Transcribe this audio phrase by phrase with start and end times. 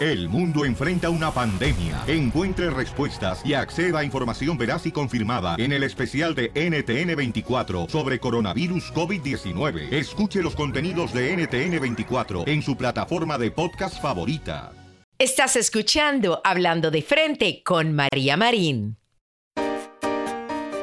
[0.00, 2.02] El mundo enfrenta una pandemia.
[2.06, 8.20] Encuentre respuestas y acceda a información veraz y confirmada en el especial de NTN24 sobre
[8.20, 9.92] coronavirus COVID-19.
[9.92, 14.72] Escuche los contenidos de NTN24 en su plataforma de podcast favorita.
[15.18, 18.98] Estás escuchando Hablando de Frente con María Marín.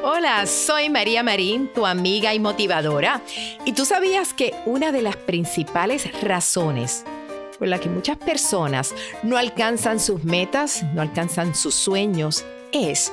[0.04, 3.22] Hola, soy María Marín, tu amiga y motivadora.
[3.64, 7.04] ¿Y tú sabías que una de las principales razones
[7.58, 13.12] por la que muchas personas no alcanzan sus metas, no alcanzan sus sueños, es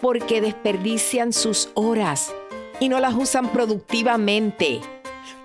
[0.00, 2.32] porque desperdician sus horas
[2.80, 4.80] y no las usan productivamente.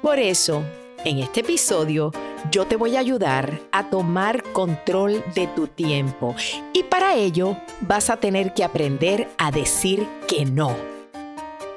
[0.02, 0.64] Por eso,
[1.06, 2.11] en este episodio,
[2.52, 6.36] yo te voy a ayudar a tomar control de tu tiempo
[6.73, 10.76] y para ello vas a tener que aprender a decir que no.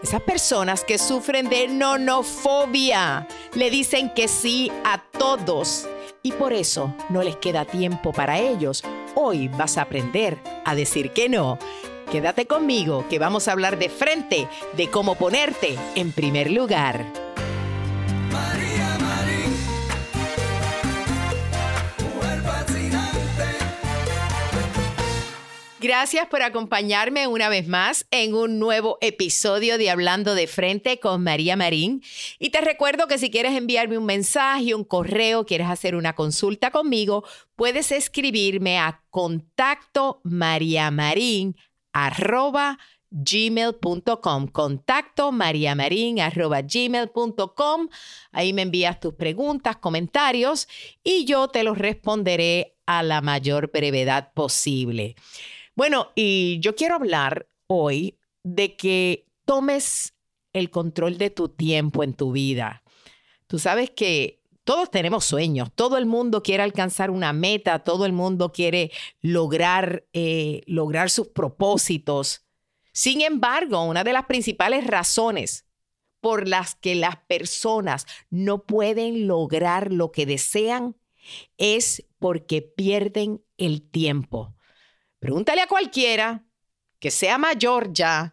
[0.03, 5.89] Esas personas que sufren de nonofobia le dicen que sí a todos
[6.27, 8.83] y por eso no les queda tiempo para ellos.
[9.15, 11.57] Hoy vas a aprender a decir que no.
[12.11, 17.25] Quédate conmigo que vamos a hablar de frente de cómo ponerte en primer lugar.
[25.87, 31.23] Gracias por acompañarme una vez más en un nuevo episodio de Hablando de Frente con
[31.23, 32.03] María Marín.
[32.41, 36.73] Y te recuerdo que si quieres enviarme un mensaje, un correo, quieres hacer una consulta
[36.73, 37.23] conmigo,
[37.55, 40.21] puedes escribirme a contacto
[43.13, 44.49] gmail.com.
[44.49, 47.89] Contacto mariamarín arroba gmail.com.
[48.33, 50.67] Ahí me envías tus preguntas, comentarios
[51.05, 55.15] y yo te los responderé a la mayor brevedad posible.
[55.76, 60.14] Bueno, y yo quiero hablar hoy de que tomes
[60.54, 62.82] el control de tu tiempo en tu vida.
[63.47, 68.12] Tú sabes que todos tenemos sueños, todo el mundo quiere alcanzar una meta, todo el
[68.12, 72.47] mundo quiere lograr, eh, lograr sus propósitos.
[72.93, 75.66] Sin embargo, una de las principales razones
[76.20, 80.97] por las que las personas no pueden lograr lo que desean
[81.58, 84.56] es porque pierden el tiempo.
[85.19, 86.44] Pregúntale a cualquiera
[86.99, 88.32] que sea mayor ya,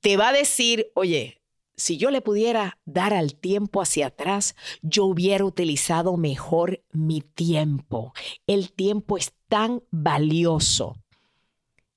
[0.00, 1.42] te va a decir, oye,
[1.76, 8.12] si yo le pudiera dar al tiempo hacia atrás, yo hubiera utilizado mejor mi tiempo.
[8.46, 10.96] El tiempo es tan valioso.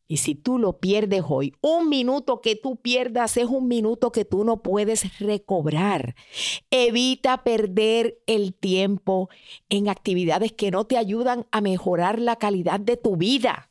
[0.07, 4.23] Y si tú lo pierdes hoy, un minuto que tú pierdas es un minuto que
[4.23, 6.15] tú no puedes recobrar.
[6.69, 9.29] Evita perder el tiempo
[9.69, 13.69] en actividades que no te ayudan a mejorar la calidad de tu vida.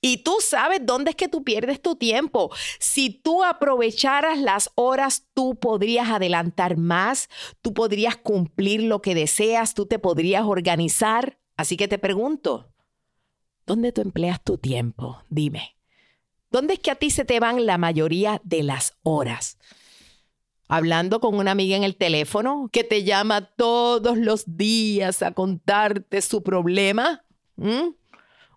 [0.00, 2.50] Y tú sabes dónde es que tú pierdes tu tiempo.
[2.78, 7.28] Si tú aprovecharas las horas, tú podrías adelantar más,
[7.60, 11.38] tú podrías cumplir lo que deseas, tú te podrías organizar.
[11.56, 12.72] Así que te pregunto,
[13.66, 15.22] ¿dónde tú empleas tu tiempo?
[15.28, 15.76] Dime.
[16.50, 19.58] ¿Dónde es que a ti se te van la mayoría de las horas?
[20.66, 26.22] Hablando con una amiga en el teléfono que te llama todos los días a contarte
[26.22, 27.24] su problema.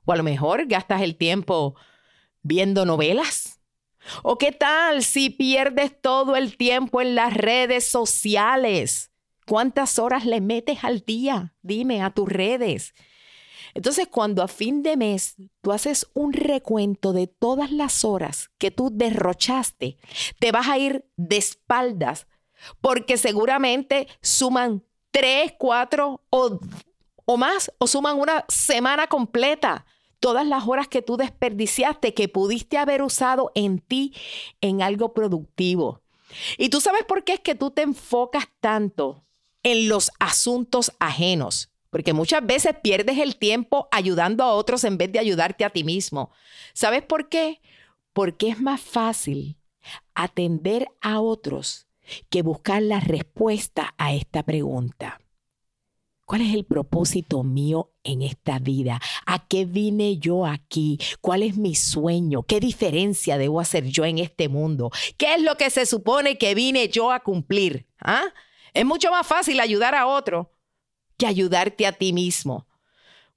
[0.06, 1.76] O a lo mejor gastas el tiempo
[2.42, 3.60] viendo novelas.
[4.22, 9.12] ¿O qué tal si pierdes todo el tiempo en las redes sociales?
[9.46, 11.54] ¿Cuántas horas le metes al día?
[11.62, 12.94] Dime a tus redes.
[13.74, 18.72] Entonces, cuando a fin de mes tú haces un recuento de todas las horas que
[18.72, 19.98] tú derrochaste,
[20.40, 22.28] te vas a ir de espaldas,
[22.82, 26.60] porque seguramente suman tres, cuatro o,
[27.25, 29.86] o más, o suman una semana completa
[30.20, 34.14] todas las horas que tú desperdiciaste, que pudiste haber usado en ti
[34.62, 36.02] en algo productivo.
[36.58, 39.25] Y tú sabes por qué es que tú te enfocas tanto
[39.64, 41.70] en los asuntos ajenos.
[41.90, 45.84] porque muchas veces pierdes el tiempo ayudando a otros en vez de ayudarte a ti
[45.84, 46.31] mismo.
[46.74, 47.62] ¿Sabes por qué?
[48.14, 49.58] Porque es más fácil
[50.16, 51.86] atender a otros
[52.31, 55.22] que buscar la respuesta a esta pregunta.
[56.34, 59.00] ¿Cuál es el propósito mío en esta vida?
[59.28, 60.98] ¿A qué vine yo aquí?
[61.22, 62.42] ¿Cuál es mi sueño?
[62.42, 64.90] ¿Qué diferencia debo hacer yo en este mundo?
[65.18, 67.86] ¿Qué es lo que se supone que vine yo a cumplir?
[68.00, 68.24] ¿Ah?
[68.74, 70.52] Es mucho más fácil ayudar a otro
[71.20, 72.66] que ayudarte a ti mismo.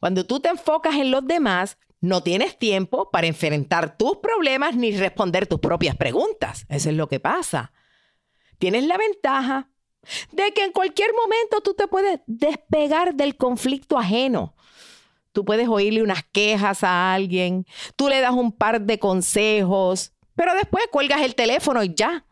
[0.00, 4.96] Cuando tú te enfocas en los demás, no tienes tiempo para enfrentar tus problemas ni
[4.96, 6.64] responder tus propias preguntas.
[6.70, 7.74] Eso es lo que pasa.
[8.58, 9.68] Tienes la ventaja
[10.32, 14.54] de que en cualquier momento tú te puedes despegar del conflicto ajeno.
[15.32, 20.54] Tú puedes oírle unas quejas a alguien, tú le das un par de consejos, pero
[20.54, 22.24] después cuelgas el teléfono y ya.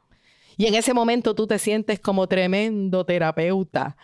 [0.57, 3.97] Y en ese momento tú te sientes como tremendo terapeuta.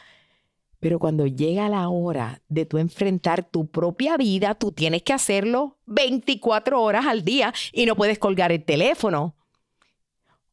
[0.81, 5.77] Pero cuando llega la hora de tú enfrentar tu propia vida, tú tienes que hacerlo
[5.87, 9.37] 24 horas al día y no puedes colgar el teléfono.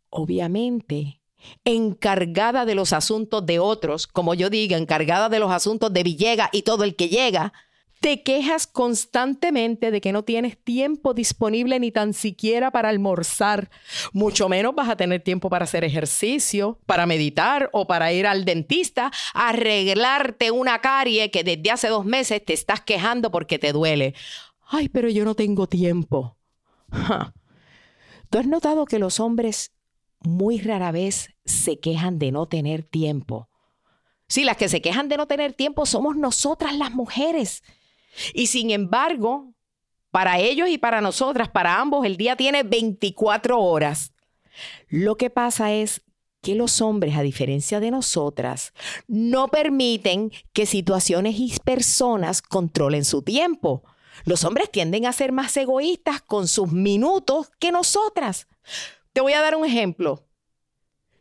[0.09, 1.21] Obviamente,
[1.65, 6.49] encargada de los asuntos de otros, como yo diga, encargada de los asuntos de Villega
[6.51, 7.53] y todo el que llega,
[7.99, 13.69] te quejas constantemente de que no tienes tiempo disponible ni tan siquiera para almorzar.
[14.13, 18.45] Mucho menos vas a tener tiempo para hacer ejercicio, para meditar o para ir al
[18.45, 24.13] dentista, arreglarte una carie que desde hace dos meses te estás quejando porque te duele.
[24.67, 26.37] Ay, pero yo no tengo tiempo.
[28.29, 29.71] ¿Tú has notado que los hombres
[30.19, 33.49] muy rara vez se quejan de no tener tiempo.
[34.27, 37.63] Sí, las que se quejan de no tener tiempo somos nosotras las mujeres.
[38.33, 39.53] Y sin embargo,
[40.11, 44.13] para ellos y para nosotras, para ambos, el día tiene 24 horas.
[44.89, 46.01] Lo que pasa es
[46.41, 48.73] que los hombres, a diferencia de nosotras,
[49.07, 53.83] no permiten que situaciones y personas controlen su tiempo.
[54.25, 58.47] Los hombres tienden a ser más egoístas con sus minutos que nosotras.
[59.17, 60.27] Te voy a dar un ejemplo.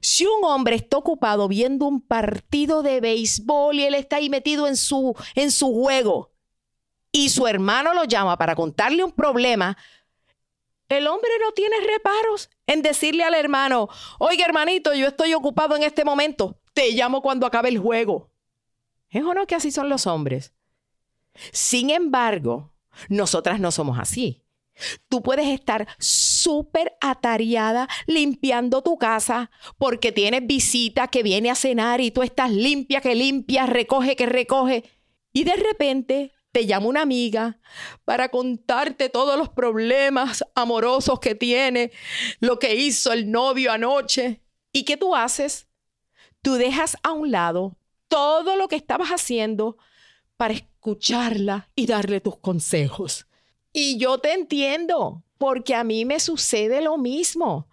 [0.03, 4.69] Si un hombre está ocupado viendo un partido de béisbol y él está ahí metido
[4.69, 6.31] en su, en su juego
[7.11, 9.79] y su hermano lo llama para contarle un problema,
[10.91, 13.89] el hombre no tiene reparos en decirle al hermano,
[14.19, 18.31] oiga hermanito, yo estoy ocupado en este momento, te llamo cuando acabe el juego.
[19.09, 20.53] ¿Es o no que así son los hombres?
[21.51, 22.75] Sin embargo,
[23.09, 24.46] nosotras no somos así.
[25.09, 32.01] Tú puedes estar súper atareada limpiando tu casa porque tienes visita que viene a cenar
[32.01, 34.85] y tú estás limpia que limpia, recoge que recoge.
[35.33, 37.61] Y de repente te llama una amiga
[38.05, 41.93] para contarte todos los problemas amorosos que tiene,
[42.41, 44.43] lo que hizo el novio anoche.
[44.73, 45.69] ¿Y qué tú haces?
[46.43, 47.77] Tú dejas a un lado
[48.09, 49.77] todo lo que estabas haciendo
[50.37, 53.27] para escucharla y darle tus consejos.
[53.79, 57.69] Y yo te entiendo, porque a mí me sucede lo mismo.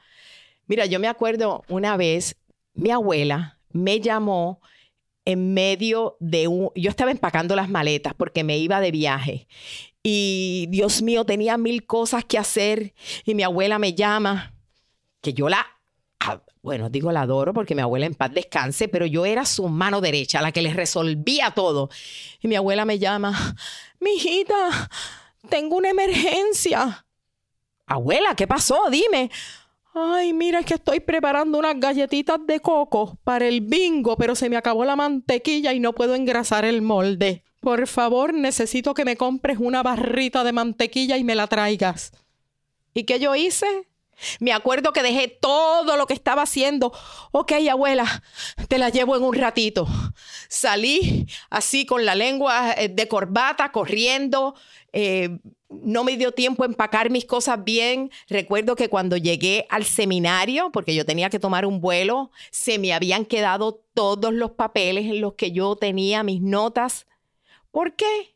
[0.68, 2.36] Mira, yo me acuerdo una vez,
[2.74, 4.60] mi abuela me llamó
[5.24, 6.72] en medio de un...
[6.76, 9.48] Yo estaba empacando las maletas porque me iba de viaje.
[10.04, 12.94] Y Dios mío, tenía mil cosas que hacer.
[13.24, 14.54] Y mi abuela me llama,
[15.22, 15.66] que yo la...
[16.62, 20.02] Bueno, digo la adoro porque mi abuela en paz descanse, pero yo era su mano
[20.02, 21.90] derecha, la que le resolvía todo.
[22.42, 23.56] Y mi abuela me llama,
[24.02, 24.90] mi hijita,
[25.50, 27.06] tengo una emergencia.
[27.86, 28.90] Abuela, ¿qué pasó?
[28.90, 29.30] Dime.
[29.94, 34.50] Ay, mira, es que estoy preparando unas galletitas de coco para el bingo, pero se
[34.50, 37.44] me acabó la mantequilla y no puedo engrasar el molde.
[37.60, 42.12] Por favor, necesito que me compres una barrita de mantequilla y me la traigas.
[42.94, 43.88] ¿Y qué yo hice?
[44.40, 46.94] Me acuerdo que dejé todo lo que estaba haciendo.
[47.32, 48.24] Ok, abuela,
[48.68, 49.88] te la llevo en un ratito.
[50.50, 54.56] Salí así con la lengua eh, de corbata, corriendo.
[54.94, 58.12] Eh, no me dio tiempo a empacar mis cosas bien.
[58.30, 62.94] Recuerdo que cuando llegué al seminario, porque yo tenía que tomar un vuelo, se me
[62.94, 67.08] habían quedado todos los papeles en los que yo tenía mis notas.
[67.72, 68.36] ¿Por qué?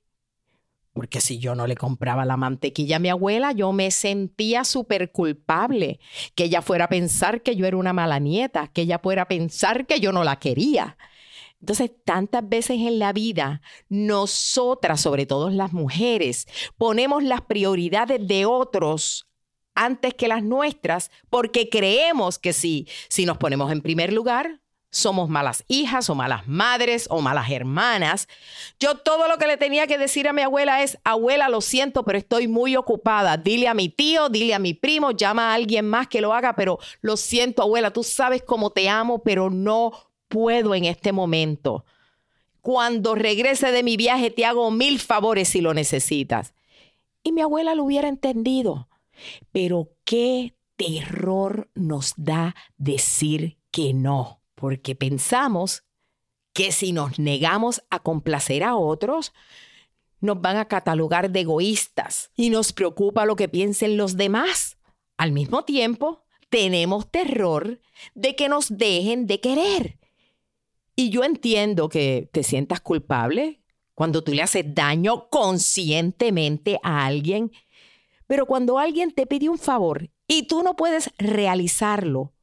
[0.93, 5.11] Porque si yo no le compraba la mantequilla a mi abuela, yo me sentía súper
[5.11, 5.99] culpable.
[6.33, 9.27] Que ella fuera a pensar que yo era una mala nieta, que ella fuera a
[9.27, 10.97] pensar que yo no la quería.
[11.59, 16.47] Entonces, tantas veces en la vida, nosotras, sobre todo las mujeres,
[16.77, 19.27] ponemos las prioridades de otros
[19.73, 25.29] antes que las nuestras porque creemos que sí, si nos ponemos en primer lugar, somos
[25.29, 28.27] malas hijas o malas madres o malas hermanas.
[28.79, 32.03] Yo todo lo que le tenía que decir a mi abuela es, abuela, lo siento,
[32.03, 33.37] pero estoy muy ocupada.
[33.37, 36.55] Dile a mi tío, dile a mi primo, llama a alguien más que lo haga,
[36.55, 39.91] pero lo siento, abuela, tú sabes cómo te amo, pero no
[40.27, 41.86] puedo en este momento.
[42.62, 46.53] cuando regrese de mi viaje te hago mil favores si lo necesitas.
[47.24, 48.89] Y mi abuela lo hubiera entendido.
[49.53, 55.84] Pero qué terror nos da decir que no, porque pensamos
[56.53, 59.31] que si nos negamos a complacer a otros,
[60.19, 64.77] nos van a catalogar de egoístas y nos preocupa lo que piensen los demás.
[65.17, 67.79] Al mismo tiempo, tenemos terror
[68.13, 70.00] de que nos dejen de querer.
[70.99, 73.61] Y yo entiendo que te sientas culpable
[73.93, 77.51] cuando tú le haces daño conscientemente a alguien,
[78.25, 82.33] pero cuando alguien te pide un favor y tú no puedes realizarlo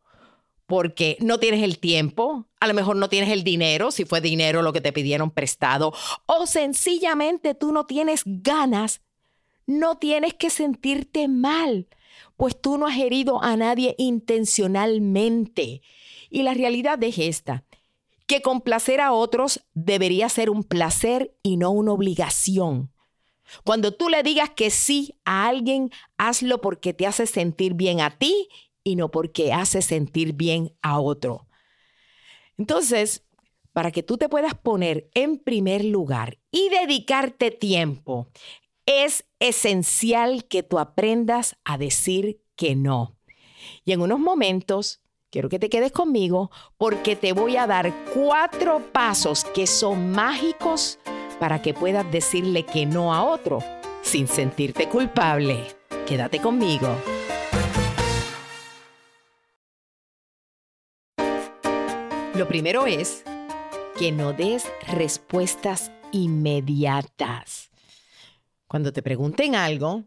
[0.67, 4.63] porque no tienes el tiempo, a lo mejor no tienes el dinero, si fue dinero
[4.63, 5.93] lo que te pidieron prestado,
[6.27, 9.03] o sencillamente tú no tienes ganas,
[9.67, 11.89] no tienes que sentirte mal,
[12.37, 15.83] pues tú no has herido a nadie intencionalmente.
[16.31, 17.65] Y la realidad es esta,
[18.27, 22.93] que complacer a otros debería ser un placer y no una obligación.
[23.65, 28.17] Cuando tú le digas que sí a alguien, hazlo porque te hace sentir bien a
[28.17, 28.49] ti
[28.83, 31.47] y no porque hace sentir bien a otro.
[32.57, 33.25] Entonces,
[33.73, 38.29] para que tú te puedas poner en primer lugar y dedicarte tiempo,
[38.87, 43.19] es esencial que tú aprendas a decir que no.
[43.85, 45.01] Y en unos momentos,
[45.35, 51.01] quiero que te quedes conmigo porque te voy a dar cuatro pasos que son mágicos
[51.41, 53.59] para que puedas decirle que no a otro
[54.01, 55.59] sin sentirte culpable.
[56.07, 56.87] Quédate conmigo.
[62.37, 63.25] Lo primero es
[63.99, 67.73] que no des respuestas inmediatas.
[68.69, 70.05] Cuando te pregunten algo,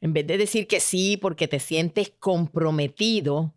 [0.00, 3.52] en vez de decir que sí porque te sientes comprometido,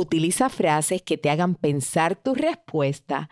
[0.00, 3.30] utiliza frases que te hagan pensar tu respuesta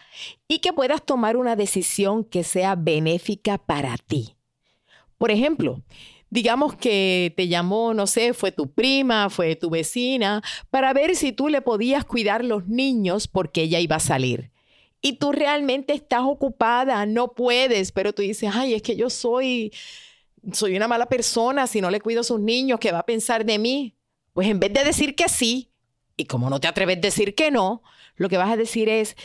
[0.48, 4.36] y que puedas tomar una decisión que sea benéfica para ti.
[5.18, 5.82] Por ejemplo,
[6.30, 11.32] digamos que te llamó, no sé, fue tu prima, fue tu vecina, para ver si
[11.32, 14.50] tú le podías cuidar los niños porque ella iba a salir.
[15.02, 19.70] Y tú realmente estás ocupada, no puedes, pero tú dices, ay, es que yo soy,
[20.52, 23.44] soy una mala persona si no le cuido a sus niños, ¿qué va a pensar
[23.44, 23.94] de mí?
[24.32, 25.73] Pues en vez de decir que sí,
[26.16, 27.82] y como no te atreves a decir que no,
[28.16, 29.16] lo que vas a decir es,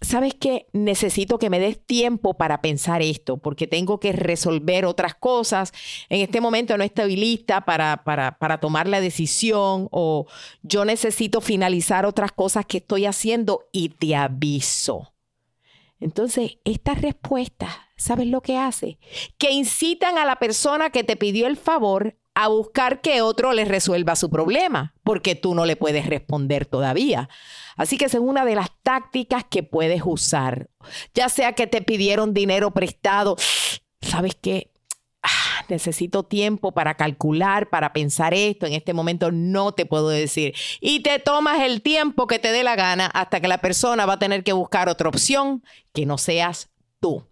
[0.00, 0.66] ¿sabes qué?
[0.72, 5.72] Necesito que me des tiempo para pensar esto, porque tengo que resolver otras cosas.
[6.08, 10.26] En este momento no estoy lista para, para, para, tomar la decisión o
[10.62, 15.12] yo necesito finalizar otras cosas que estoy haciendo y te aviso.
[15.98, 18.98] Entonces, esta respuesta, ¿sabes lo que hace?
[19.38, 23.64] Que incitan a la persona que te pidió el favor a buscar que otro le
[23.64, 27.30] resuelva su problema, porque tú no le puedes responder todavía.
[27.76, 30.68] Así que es una de las tácticas que puedes usar.
[31.14, 33.36] Ya sea que te pidieron dinero prestado,
[34.02, 34.70] ¿sabes qué?
[35.22, 38.66] Ah, necesito tiempo para calcular, para pensar esto.
[38.66, 40.54] En este momento no te puedo decir.
[40.82, 44.12] Y te tomas el tiempo que te dé la gana hasta que la persona va
[44.12, 45.64] a tener que buscar otra opción
[45.94, 46.68] que no seas
[47.00, 47.26] tú.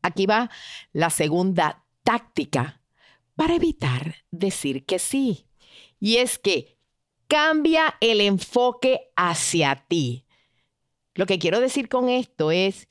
[0.00, 0.48] Aquí va
[0.92, 2.80] la segunda táctica
[3.36, 5.46] para evitar decir que sí.
[6.00, 6.76] Y es que
[7.28, 10.24] cambia el enfoque hacia ti.
[11.14, 12.88] Lo que quiero decir con esto es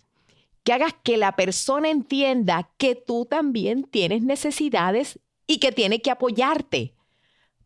[0.64, 6.12] que hagas que la persona entienda que tú también tienes necesidades y que tiene que
[6.12, 6.96] apoyarte.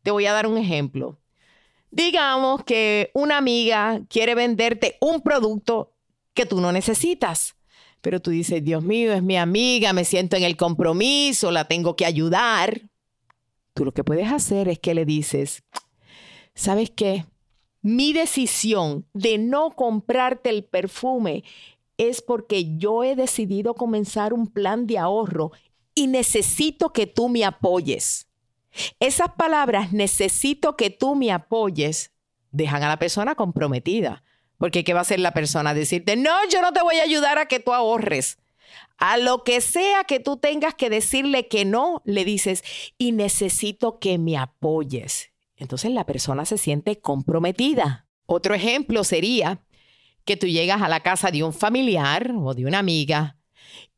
[0.03, 1.17] Te voy a dar un ejemplo.
[1.91, 5.95] Digamos que una amiga quiere venderte un producto
[6.33, 7.55] que tú no necesitas.
[8.01, 11.96] Pero tú dices, Dios mío, es mi amiga, me siento en el compromiso, la tengo
[11.96, 12.89] que ayudar.
[13.74, 15.63] Tú lo que puedes hacer es que le dices,
[16.53, 17.25] ¿sabes qué?
[17.82, 21.44] Mi decisión de no comprarte el perfume
[21.98, 25.51] es porque yo he decidido comenzar un plan de ahorro
[25.96, 28.27] y necesito que tú me apoyes.
[29.00, 32.12] Esas palabras, necesito que tú me apoyes,
[32.51, 34.24] dejan a la persona comprometida.
[34.60, 35.74] Porque ¿qué va a hacer la persona?
[35.74, 38.38] Decirte, no, yo no te voy a ayudar a que tú ahorres.
[38.98, 42.63] A lo que sea que tú tengas que decirle que no, le dices,
[42.98, 45.32] y necesito que me apoyes.
[45.56, 48.06] Entonces la persona se siente comprometida.
[48.25, 49.62] Otro ejemplo sería
[50.25, 53.38] que tú llegas a la casa de un familiar o de una amiga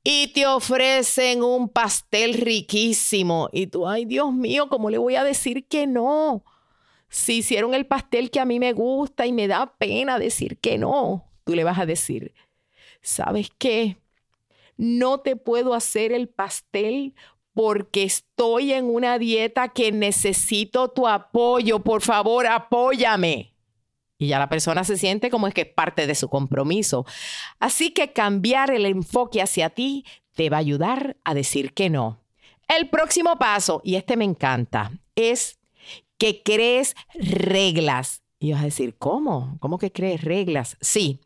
[0.04, 5.24] y te ofrecen un pastel riquísimo y tú, ay Dios mío, ¿cómo le voy a
[5.24, 6.44] decir que no?
[7.12, 10.78] Si hicieron el pastel que a mí me gusta y me da pena decir que
[10.78, 12.34] no, tú le vas a decir,
[13.02, 13.98] ¿sabes qué?
[14.78, 17.14] No te puedo hacer el pastel
[17.54, 21.80] porque estoy en una dieta que necesito tu apoyo.
[21.80, 23.54] Por favor, apóyame.
[24.18, 27.06] Y ya la persona se siente como es que es parte de su compromiso.
[27.60, 32.22] Así que cambiar el enfoque hacia ti te va a ayudar a decir que no.
[32.70, 35.60] El próximo paso, y este me encanta, es
[36.22, 38.22] que crees reglas.
[38.38, 39.58] Y vas a decir, ¿cómo?
[39.60, 40.78] ¿Cómo que crees reglas?
[40.80, 41.20] Sí.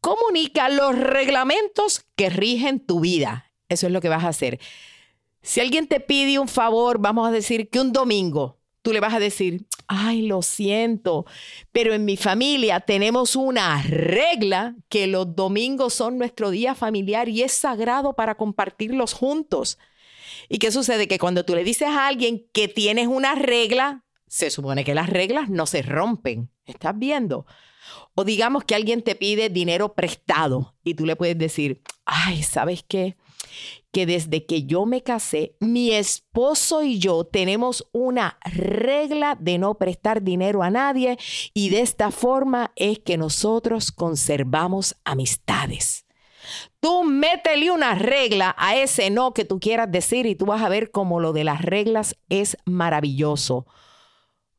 [0.00, 3.52] Comunica los reglamentos que rigen tu vida.
[3.68, 4.58] Eso es lo que vas a hacer.
[5.42, 9.14] Si alguien te pide un favor, vamos a decir que un domingo, tú le vas
[9.14, 11.24] a decir, ay, lo siento,
[11.70, 17.42] pero en mi familia tenemos una regla que los domingos son nuestro día familiar y
[17.42, 19.78] es sagrado para compartirlos juntos.
[20.48, 21.08] ¿Y qué sucede?
[21.08, 25.08] Que cuando tú le dices a alguien que tienes una regla, se supone que las
[25.08, 26.50] reglas no se rompen.
[26.66, 27.46] ¿Estás viendo?
[28.14, 32.84] O digamos que alguien te pide dinero prestado y tú le puedes decir, ay, ¿sabes
[32.86, 33.16] qué?
[33.92, 39.74] Que desde que yo me casé, mi esposo y yo tenemos una regla de no
[39.74, 41.18] prestar dinero a nadie
[41.52, 46.06] y de esta forma es que nosotros conservamos amistades.
[46.80, 50.68] Tú métele una regla a ese no que tú quieras decir y tú vas a
[50.68, 53.66] ver cómo lo de las reglas es maravilloso.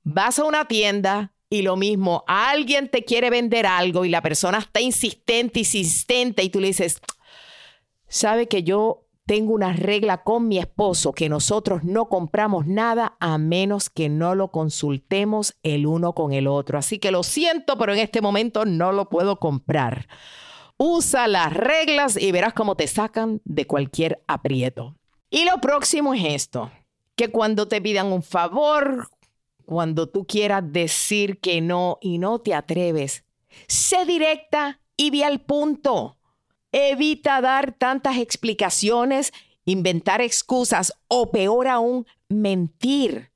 [0.03, 4.57] Vas a una tienda y lo mismo, alguien te quiere vender algo y la persona
[4.57, 6.99] está insistente, insistente y tú le dices,
[8.07, 13.37] sabe que yo tengo una regla con mi esposo que nosotros no compramos nada a
[13.37, 16.77] menos que no lo consultemos el uno con el otro.
[16.77, 20.07] Así que lo siento, pero en este momento no lo puedo comprar.
[20.77, 24.95] Usa las reglas y verás cómo te sacan de cualquier aprieto.
[25.29, 26.71] Y lo próximo es esto,
[27.15, 29.09] que cuando te pidan un favor,
[29.65, 33.23] cuando tú quieras decir que no y no te atreves,
[33.67, 36.17] sé directa y ve al punto.
[36.71, 39.31] Evita dar tantas explicaciones,
[39.63, 43.31] inventar excusas o peor aún, mentir.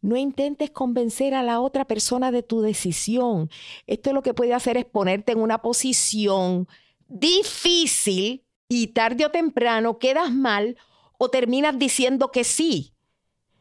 [0.00, 3.50] No intentes convencer a la otra persona de tu decisión.
[3.86, 6.68] Esto lo que puede hacer es ponerte en una posición
[7.08, 10.76] difícil y tarde o temprano quedas mal
[11.18, 12.94] o terminas diciendo que sí.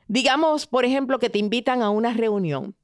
[0.07, 2.75] Digamos, por ejemplo, que te invitan a una reunión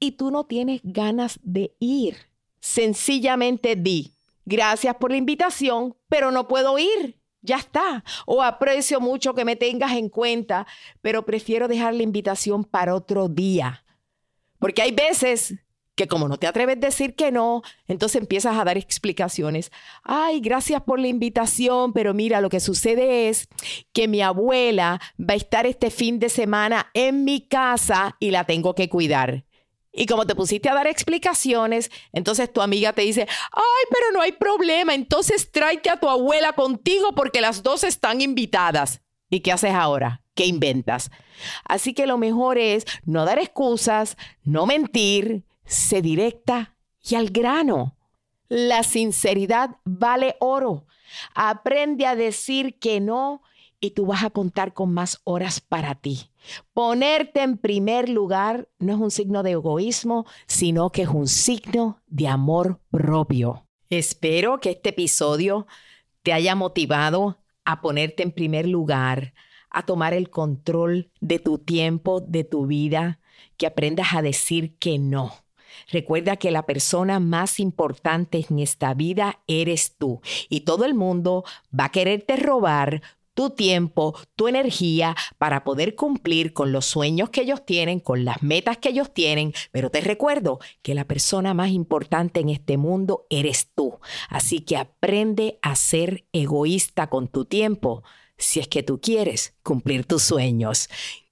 [0.00, 2.16] y tú no tienes ganas de ir.
[2.60, 4.14] Sencillamente di,
[4.46, 8.02] gracias por la invitación, pero no puedo ir ya está.
[8.26, 10.66] O aprecio mucho que me tengas en cuenta,
[11.00, 13.84] pero prefiero dejar la invitación para otro día.
[14.58, 15.54] Porque hay veces
[15.94, 19.70] que como no te atreves a decir que no, entonces empiezas a dar explicaciones.
[20.02, 23.48] Ay, gracias por la invitación, pero mira, lo que sucede es
[23.92, 28.44] que mi abuela va a estar este fin de semana en mi casa y la
[28.44, 29.44] tengo que cuidar.
[29.96, 34.20] Y como te pusiste a dar explicaciones, entonces tu amiga te dice, ay, pero no
[34.20, 39.02] hay problema, entonces tráete a tu abuela contigo porque las dos están invitadas.
[39.30, 40.22] ¿Y qué haces ahora?
[40.34, 41.10] ¿Qué inventas?
[41.64, 47.96] Así que lo mejor es no dar excusas, no mentir, sé directa y al grano.
[48.48, 50.86] La sinceridad vale oro.
[51.34, 53.42] Aprende a decir que no
[53.84, 56.30] y tú vas a contar con más horas para ti.
[56.72, 62.00] Ponerte en primer lugar no es un signo de egoísmo, sino que es un signo
[62.06, 63.66] de amor propio.
[63.90, 65.66] Espero que este episodio
[66.22, 69.34] te haya motivado a ponerte en primer lugar,
[69.70, 73.20] a tomar el control de tu tiempo, de tu vida,
[73.58, 75.32] que aprendas a decir que no.
[75.90, 81.44] Recuerda que la persona más importante en esta vida eres tú y todo el mundo
[81.78, 83.02] va a quererte robar
[83.34, 88.42] tu tiempo, tu energía para poder cumplir con los sueños que ellos tienen, con las
[88.42, 89.52] metas que ellos tienen.
[89.72, 93.98] Pero te recuerdo que la persona más importante en este mundo eres tú.
[94.28, 98.02] Así que aprende a ser egoísta con tu tiempo
[98.36, 100.88] si es que tú quieres cumplir tus sueños.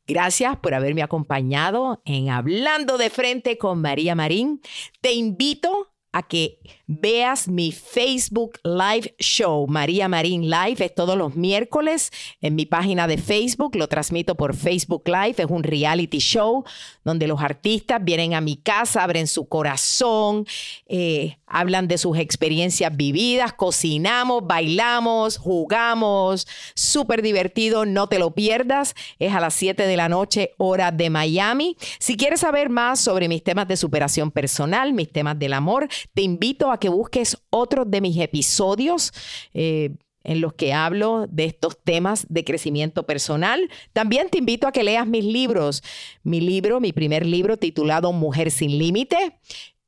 [0.06, 4.60] Gracias por haberme acompañado en Hablando de Frente con María Marín.
[5.00, 11.34] Te invito a que veas mi Facebook Live Show, María Marín Live, es todos los
[11.34, 16.64] miércoles en mi página de Facebook, lo transmito por Facebook Live, es un reality show
[17.04, 20.46] donde los artistas vienen a mi casa, abren su corazón,
[20.86, 28.94] eh, hablan de sus experiencias vividas, cocinamos, bailamos, jugamos, súper divertido, no te lo pierdas,
[29.18, 31.76] es a las 7 de la noche, hora de Miami.
[32.00, 36.22] Si quieres saber más sobre mis temas de superación personal, mis temas del amor, te
[36.22, 39.12] invito a que busques otros de mis episodios.
[39.52, 39.90] Eh,
[40.24, 43.70] en los que hablo de estos temas de crecimiento personal.
[43.92, 45.82] También te invito a que leas mis libros.
[46.22, 49.38] Mi libro, mi primer libro titulado Mujer sin Límite,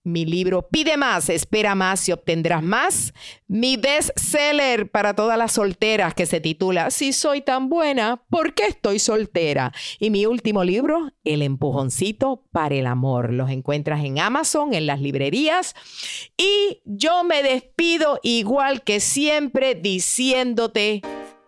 [0.05, 3.13] mi libro Pide más, espera más y obtendrás más,
[3.49, 8.67] mi bestseller para todas las solteras que se titula Si soy tan buena, ¿por qué
[8.67, 9.73] estoy soltera?
[9.99, 13.33] Y mi último libro, El empujoncito para el amor.
[13.33, 15.75] Los encuentras en Amazon, en las librerías.
[16.37, 21.03] Y yo me despido igual que siempre diciéndote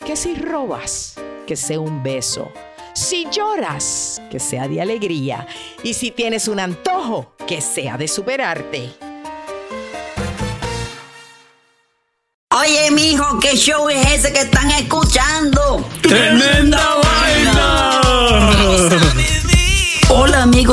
[0.05, 1.16] que si robas,
[1.47, 2.51] que sea un beso
[2.96, 5.46] si lloras, que sea de alegría.
[5.82, 8.90] Y si tienes un antojo, que sea de superarte.
[12.50, 15.87] Oye, mijo, ¿qué show es ese que están escuchando?
[16.00, 16.96] ¡Tremenda,